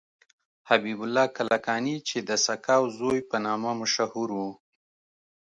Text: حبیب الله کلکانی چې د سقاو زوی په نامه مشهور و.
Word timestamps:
حبیب 0.69 0.99
الله 1.05 1.25
کلکانی 1.37 1.95
چې 2.07 2.17
د 2.29 2.29
سقاو 2.45 2.83
زوی 2.97 3.19
په 3.29 3.37
نامه 3.45 3.71
مشهور 3.81 4.29
و. 4.37 4.41